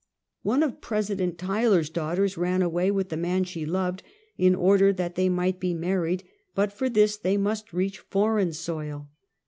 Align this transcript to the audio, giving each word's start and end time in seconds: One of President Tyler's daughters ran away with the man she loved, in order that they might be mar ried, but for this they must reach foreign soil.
One 0.41 0.63
of 0.63 0.81
President 0.81 1.37
Tyler's 1.37 1.91
daughters 1.91 2.35
ran 2.35 2.63
away 2.63 2.89
with 2.89 3.09
the 3.09 3.17
man 3.17 3.43
she 3.43 3.67
loved, 3.67 4.01
in 4.35 4.55
order 4.55 4.91
that 4.91 5.13
they 5.13 5.29
might 5.29 5.59
be 5.59 5.75
mar 5.75 6.01
ried, 6.01 6.23
but 6.55 6.73
for 6.73 6.89
this 6.89 7.17
they 7.17 7.37
must 7.37 7.71
reach 7.71 7.99
foreign 7.99 8.51
soil. 8.51 9.09